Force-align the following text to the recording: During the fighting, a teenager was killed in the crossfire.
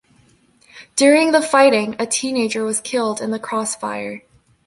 During 0.95 1.31
the 1.31 1.43
fighting, 1.43 1.95
a 1.99 2.07
teenager 2.07 2.63
was 2.63 2.81
killed 2.81 3.21
in 3.21 3.29
the 3.29 3.37
crossfire. 3.37 4.23